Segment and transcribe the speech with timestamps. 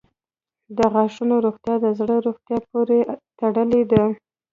[0.77, 2.99] •د غاښونو روغتیا د زړه روغتیا پورې
[3.39, 4.03] تړلې ده.